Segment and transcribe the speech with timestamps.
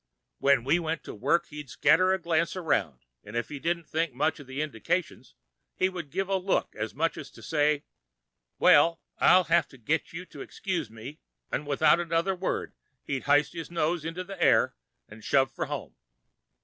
[0.39, 4.15] When we went to work, he'd scatter a glance around, 'n' if he didn't think
[4.15, 5.35] much of the indications,
[5.75, 7.83] he would give a look as much as to say,
[8.57, 11.19] 'Well, I'll have to get you to excuse me,'
[11.51, 14.73] 'n' without another word he'd hyste his nose into the air
[15.07, 15.93] 'n' shove for home.